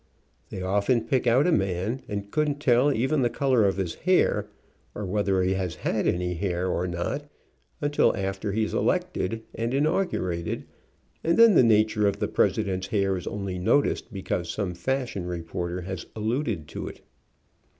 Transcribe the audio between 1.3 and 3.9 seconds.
a man, and couldn't tell even the color of